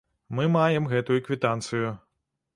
Мы 0.37 0.45
маем 0.55 0.89
гэтую 0.95 1.19
квітанцыю. 1.29 1.95